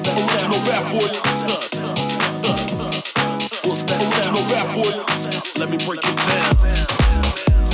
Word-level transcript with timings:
Original 0.00 0.56
boy? 0.88 1.04
Original 4.00 4.42
boy? 4.72 4.88
Let 5.60 5.68
me 5.68 5.76
break 5.84 6.00
it 6.02 6.16
down. 6.16 7.71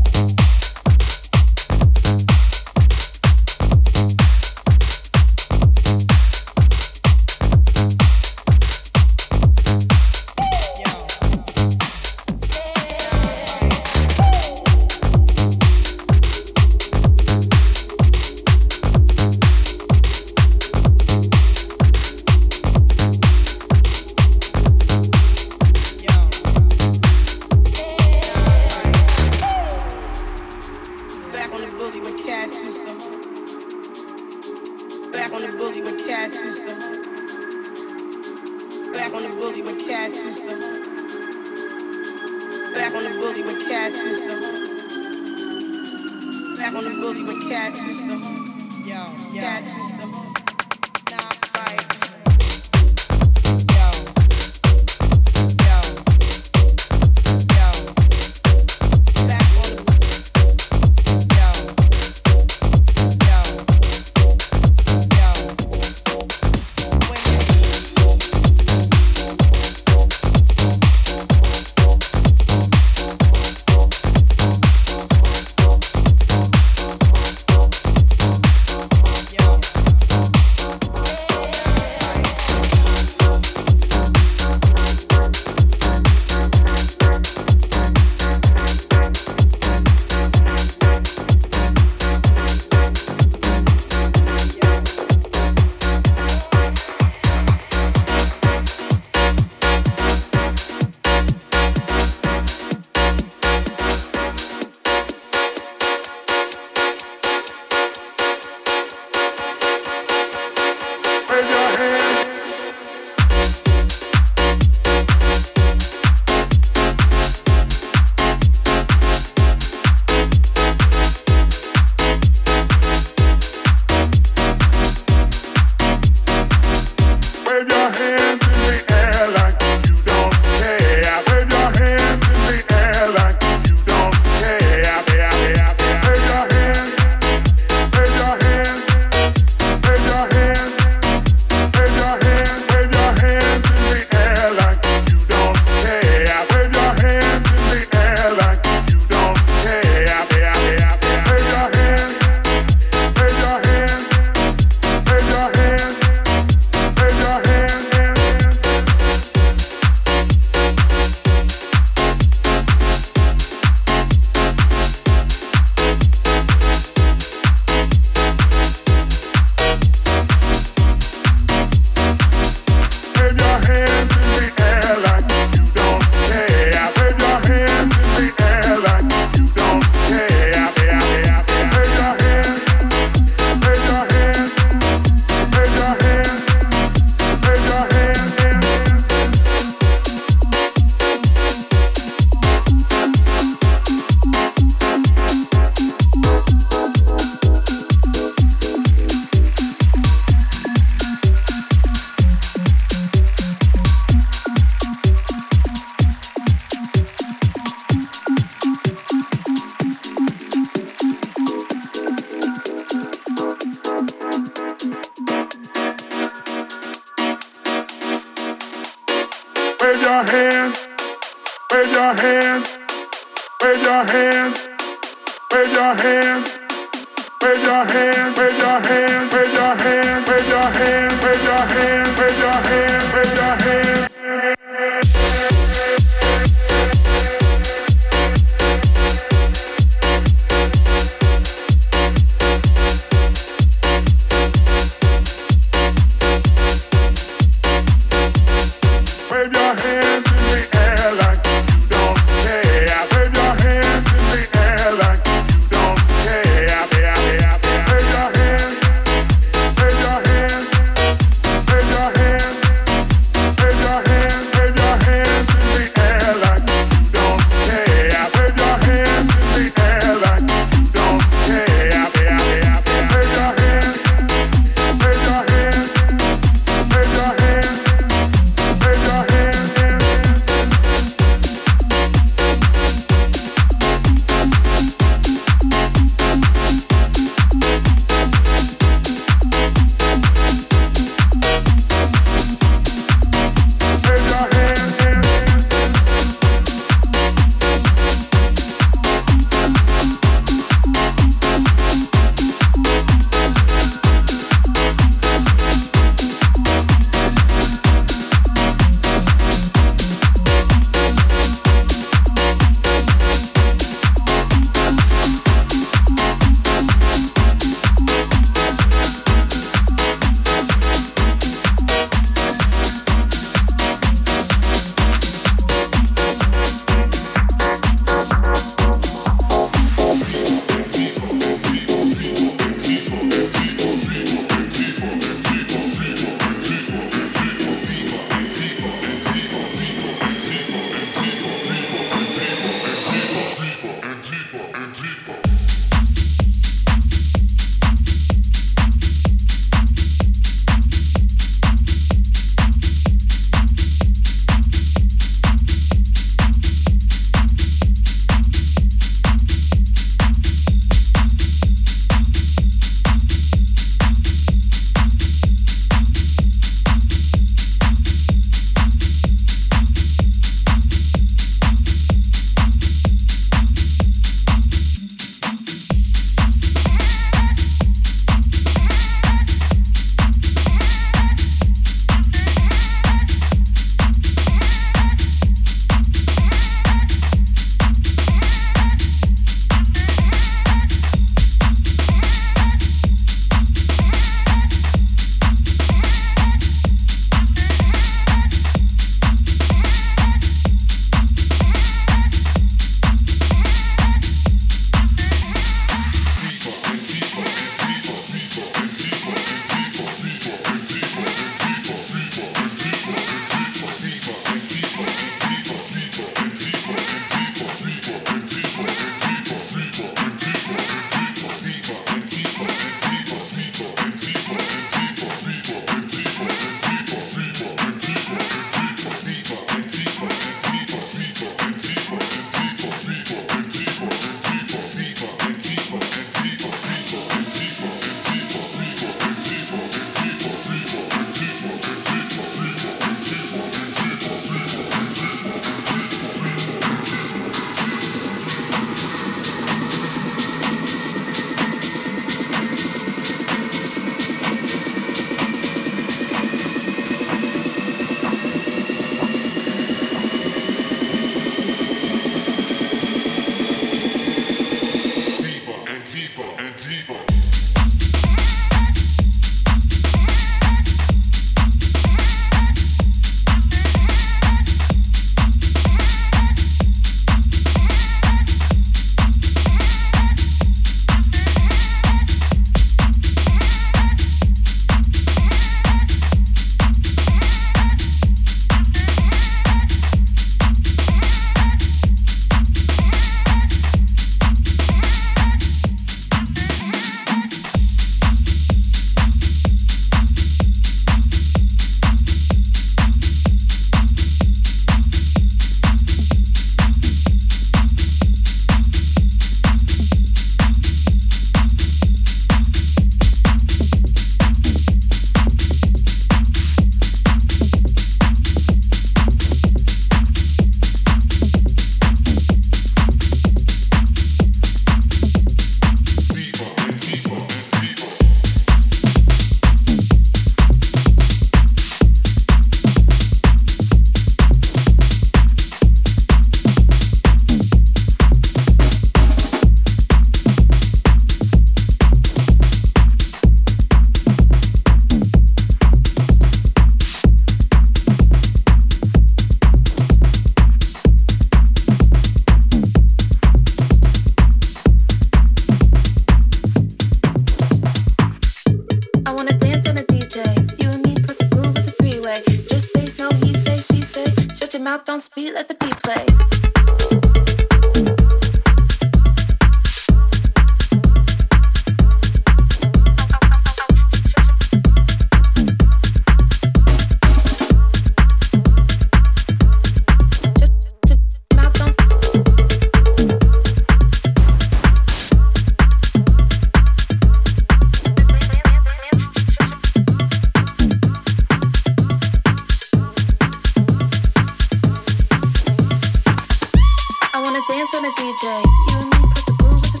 You 598.43 598.49
and 598.49 599.05
me 599.05 599.29
possible 599.29 599.67
was 599.67 599.93
the. 599.93 600.00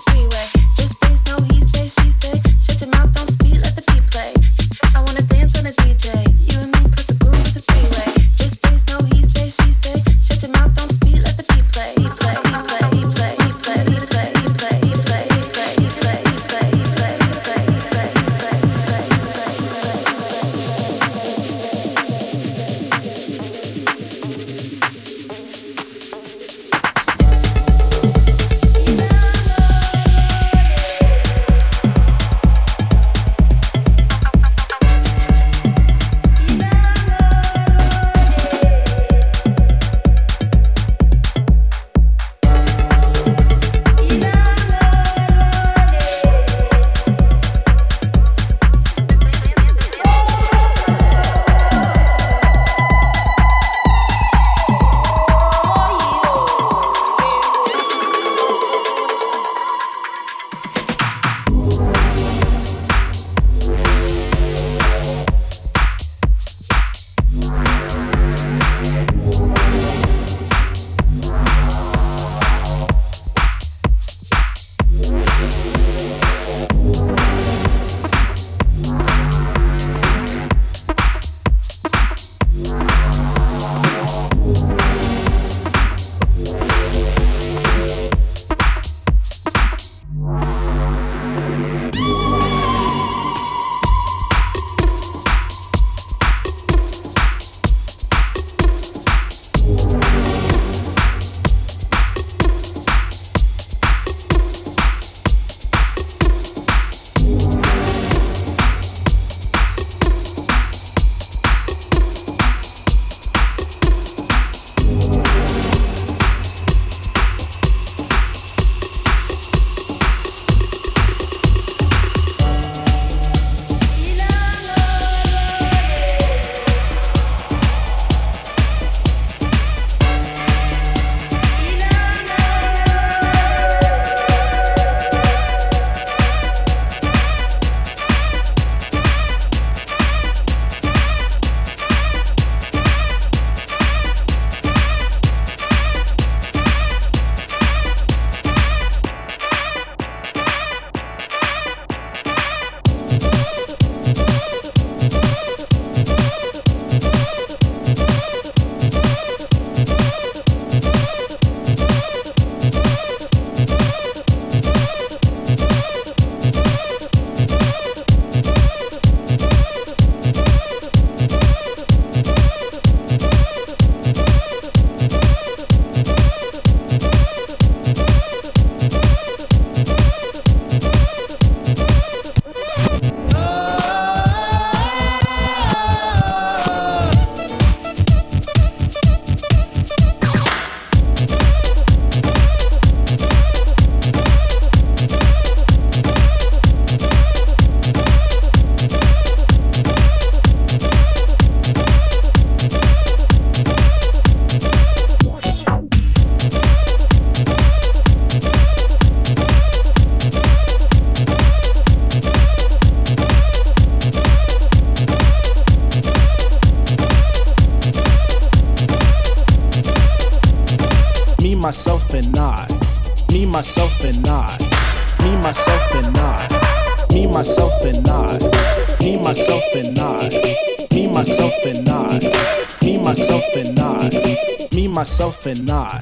myself 235.43 235.59
and 235.59 235.71
I. 235.71 235.99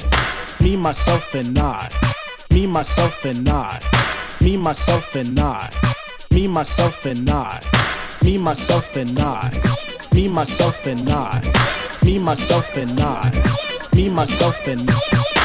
Me, 0.59 0.75
myself 0.75 1.35
and 1.35 1.59
I. 1.59 1.89
Me, 2.51 2.67
myself 2.67 3.25
and 3.25 3.47
I. 3.47 3.79
Me, 4.41 4.57
myself 4.57 5.15
and 5.15 5.39
I. 5.39 5.69
Me, 6.31 6.47
myself 6.47 7.05
and 7.05 7.29
I. 7.29 7.59
Me, 8.21 8.37
myself 8.37 8.97
and 8.97 9.17
I. 9.17 9.49
Me, 10.13 10.27
myself 10.27 10.85
and 10.87 11.09
I. 11.09 11.41
Me, 12.03 12.19
myself 12.19 12.75
and 12.75 12.99
I. 12.99 13.31
Me, 13.95 14.09
myself 14.09 14.67
and 14.67 14.89
I. 14.89 15.38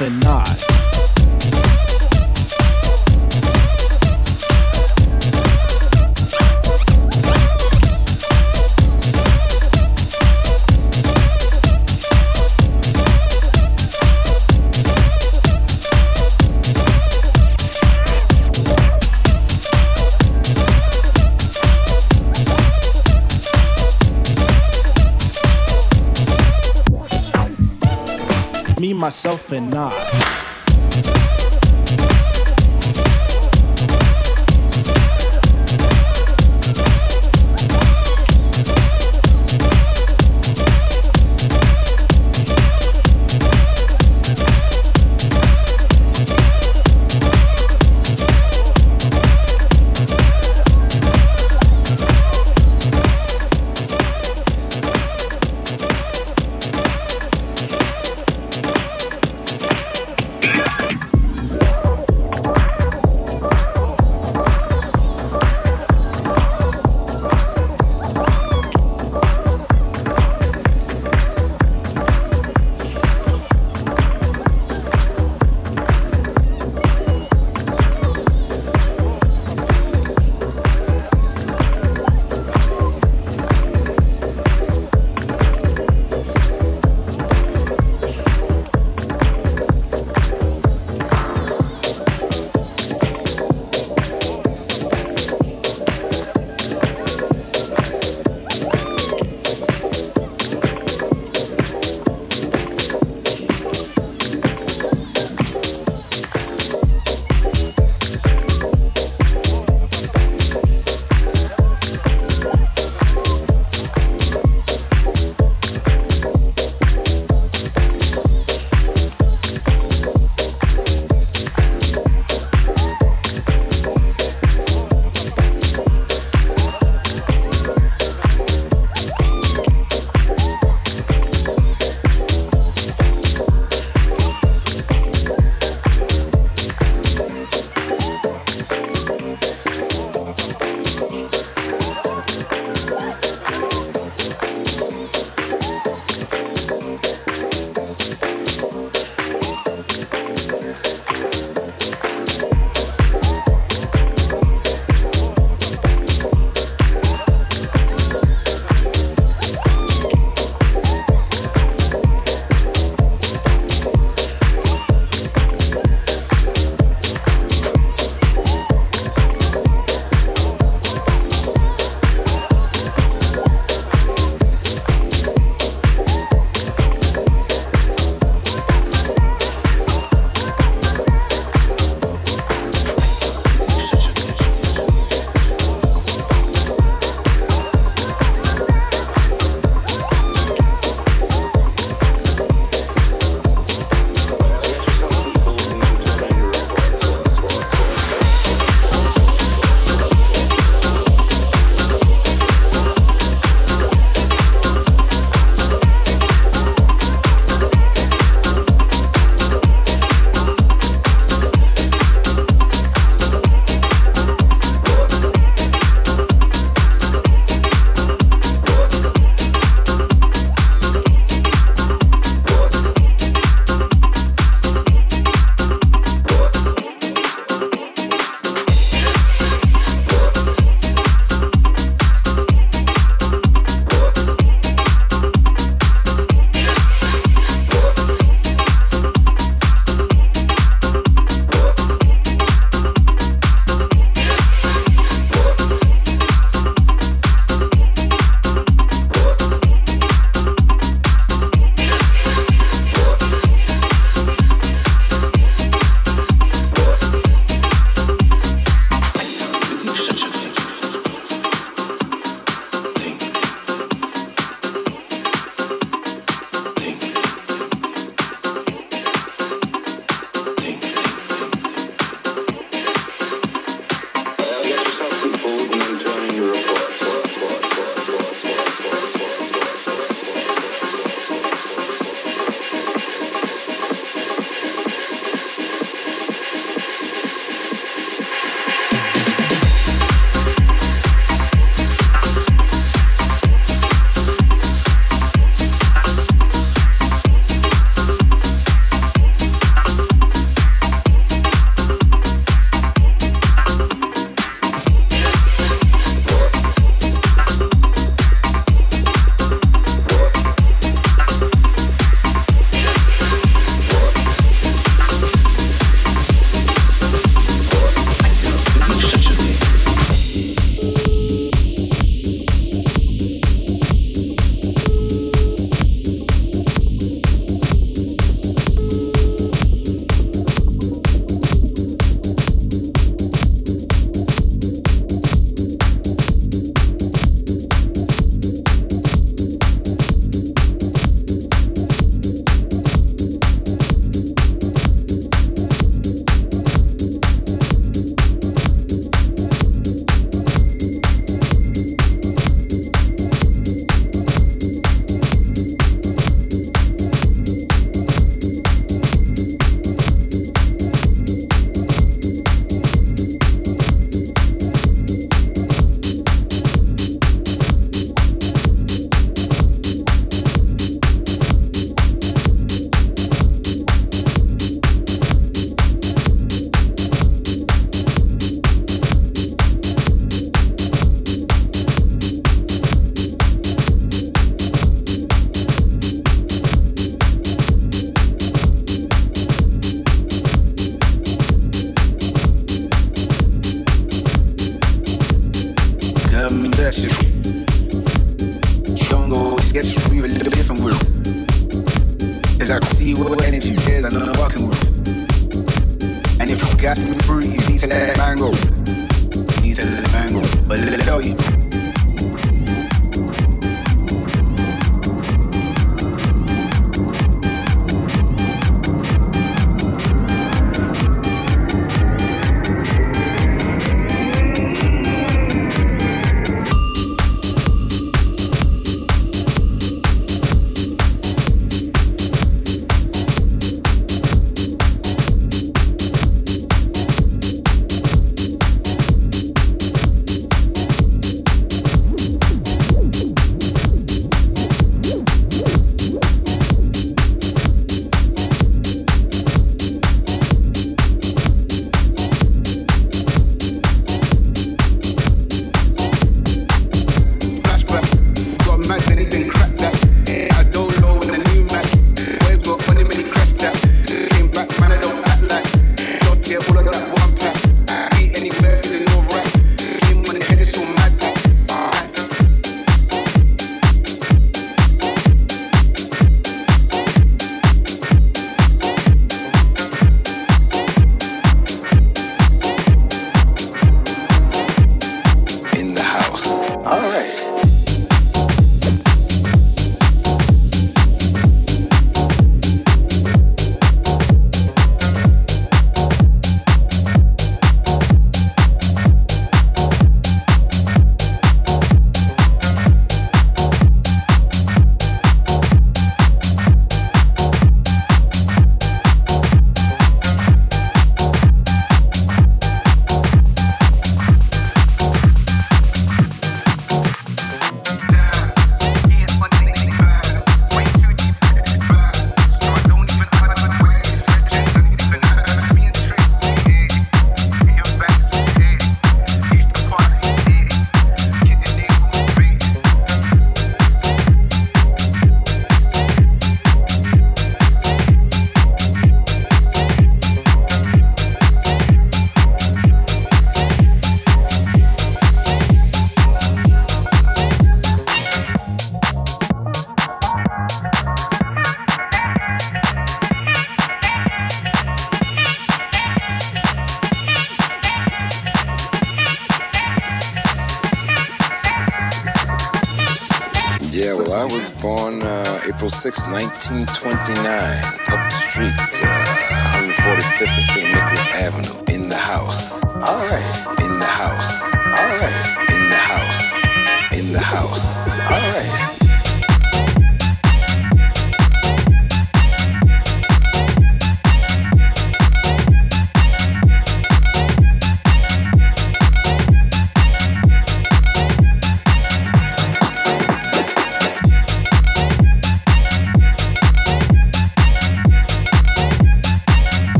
myself, 0.00 0.12
and 0.12 0.73
myself, 29.04 29.52
and 29.52 29.74
I. 29.74 30.43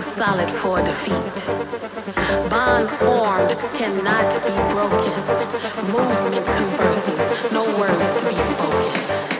too 0.00 0.10
solid 0.10 0.48
for 0.48 0.82
defeat. 0.82 1.12
Bonds 2.48 2.96
formed 2.96 3.50
cannot 3.74 4.30
be 4.44 4.54
broken. 4.72 5.12
Movement 5.92 6.46
converses, 6.56 7.52
no 7.52 7.64
words 7.78 8.16
to 8.16 8.26
be 8.26 8.34
spoken. 8.34 9.39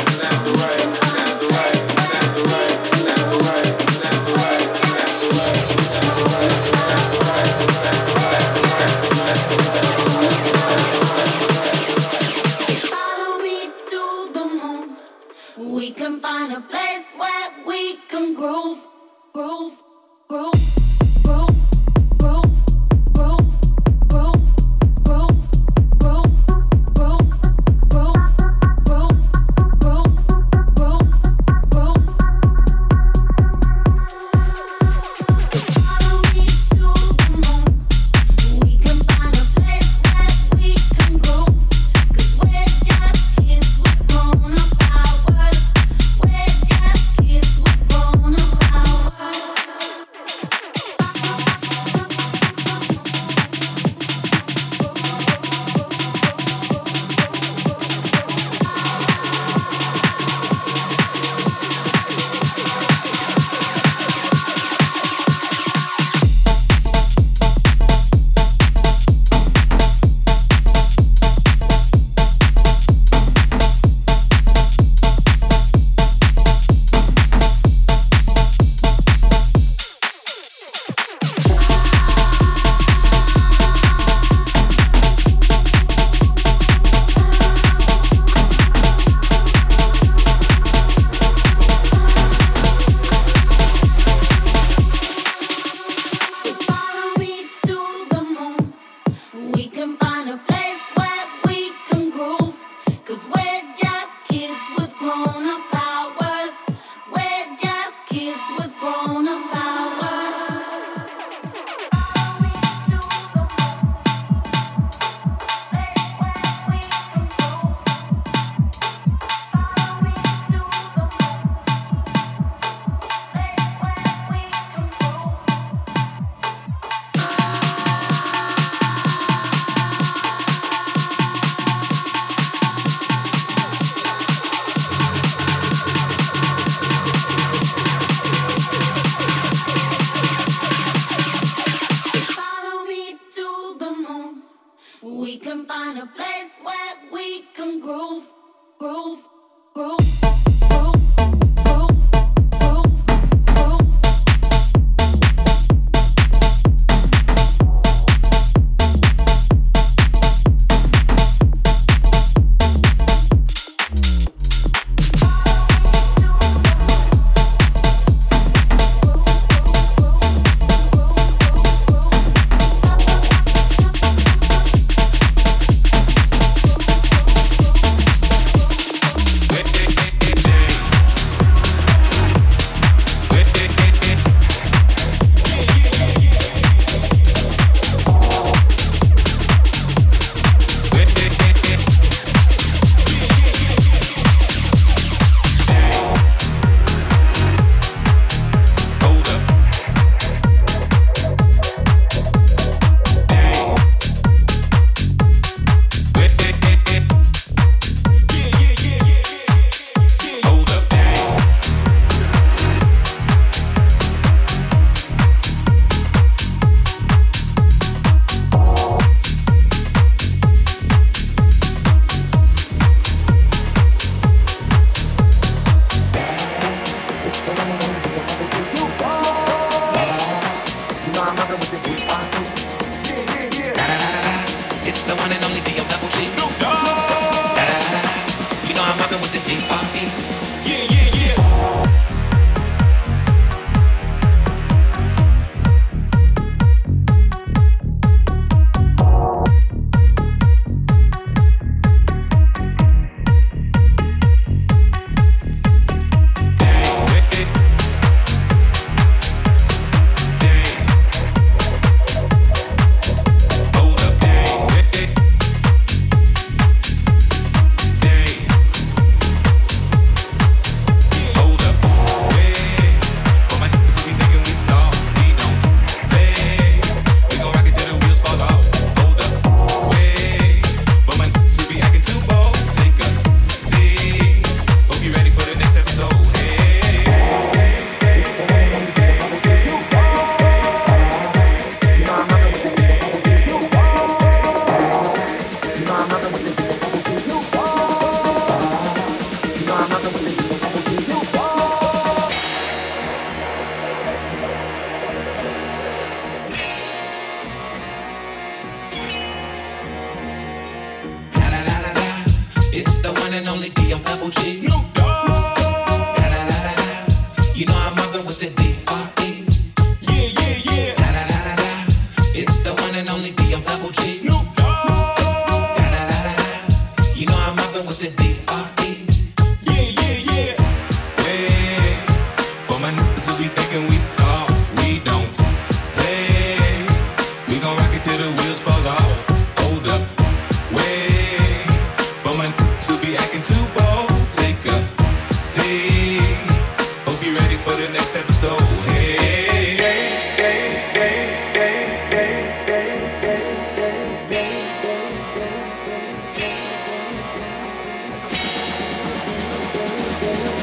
find 16.21 16.53
a 16.53 16.61
place 16.61 16.90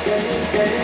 yeah, 0.08 0.64
yeah. 0.66 0.77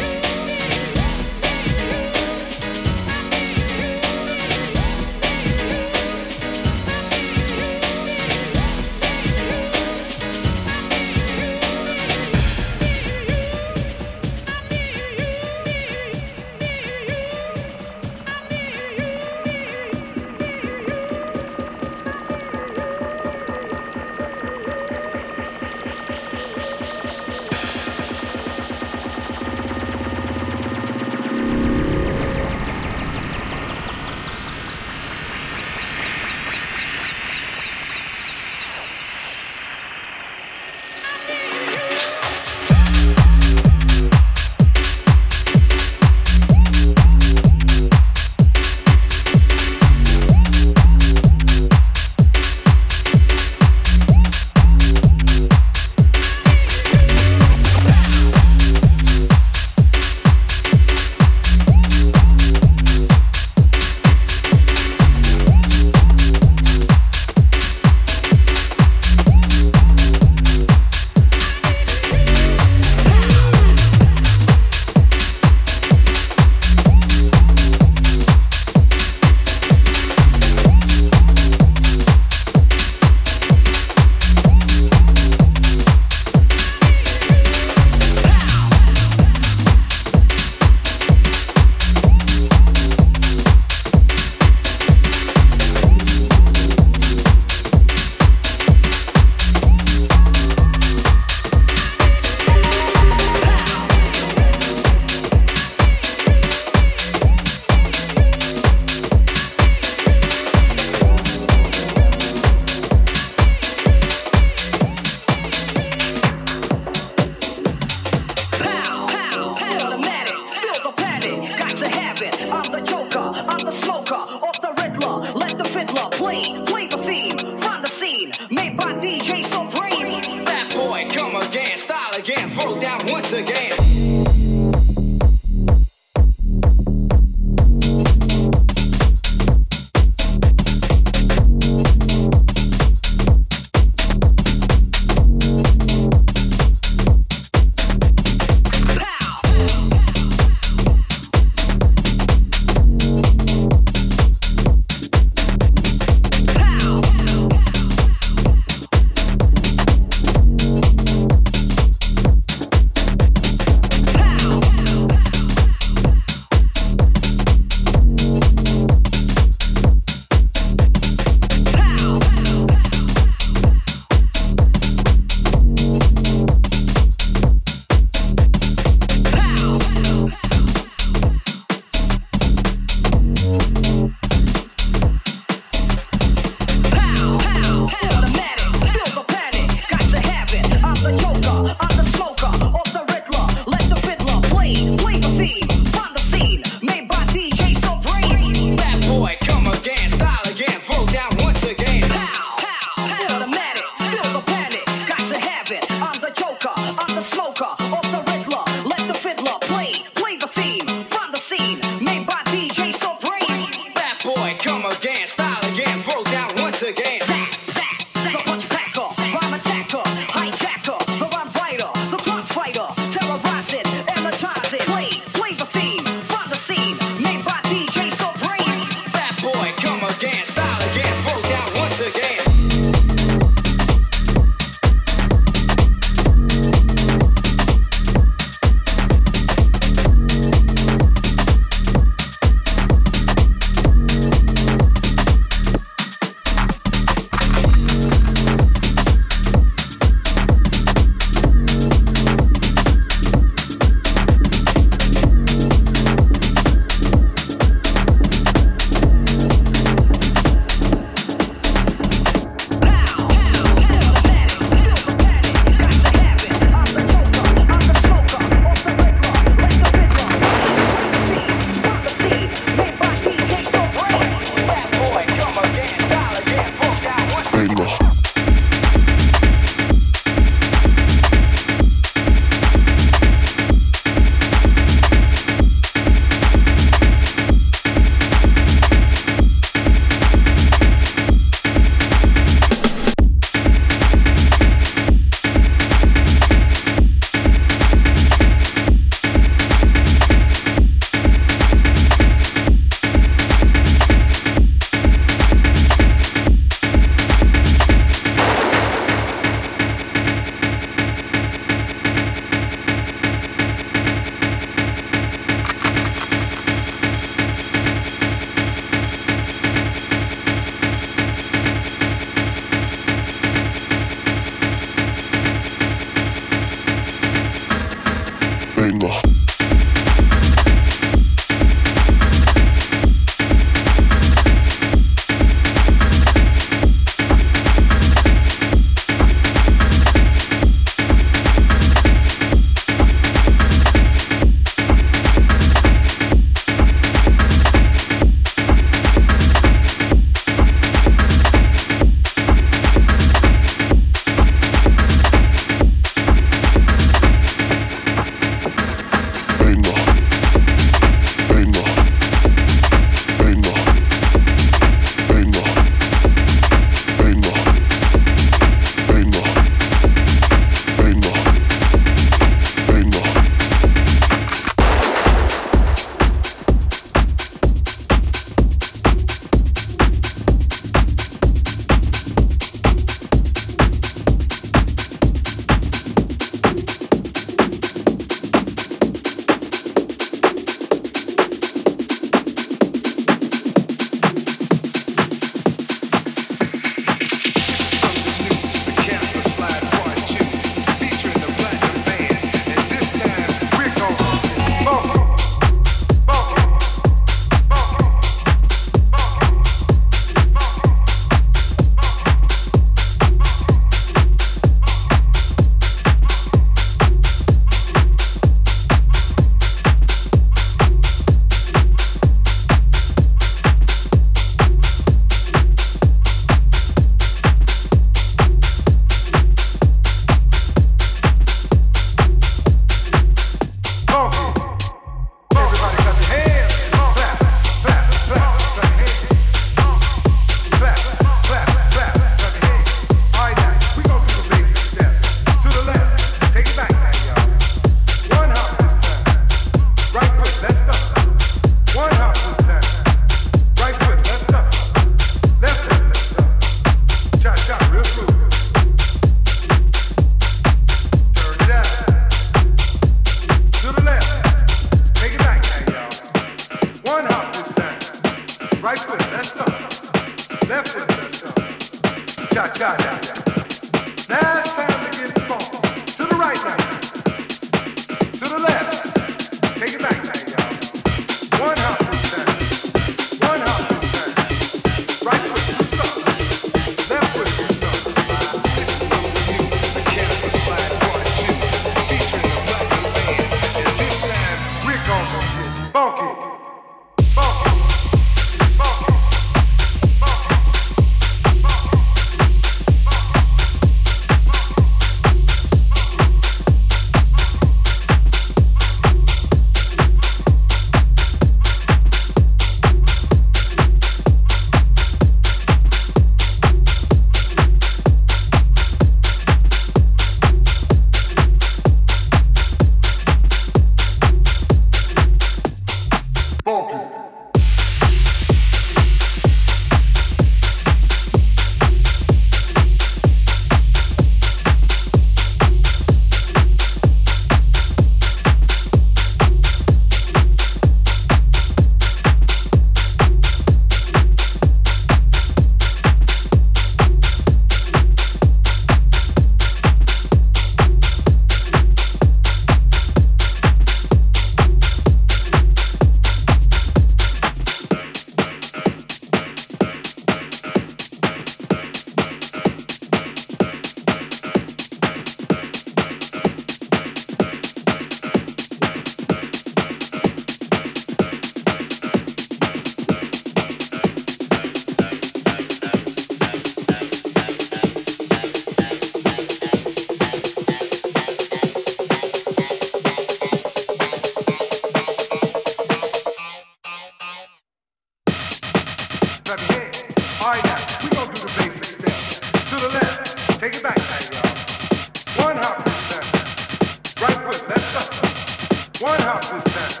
One 598.98 599.20
hop 599.20 599.42
this. 599.42 600.00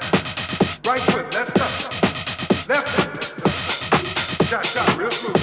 Right 0.86 1.02
foot, 1.02 1.26
let's. 1.34 1.52
Left 2.66 2.88
foot, 2.88 3.12
let's 3.14 3.34
go. 3.34 4.62
Shot, 4.62 4.96
real 4.96 5.10
smooth. 5.10 5.36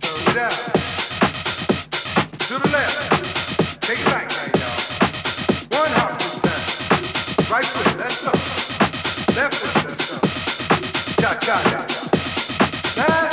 Turn 0.00 0.20
it 0.32 0.38
out. 0.40 0.56
To 2.48 2.54
the 2.58 2.68
left. 2.72 2.96
Take 3.82 4.02
back 4.06 4.32
y'all. 4.56 4.80
One 5.78 5.92
hop 5.92 6.16
this. 6.40 7.50
Right 7.50 7.66
foot, 7.66 7.98
let's. 7.98 8.24
Left 9.36 9.54
foot, 9.54 9.72
let's 9.84 10.04
go. 10.10 10.16
Shot, 11.20 11.36
shot, 11.44 11.60
shot, 11.68 11.90
shot. 12.96 13.25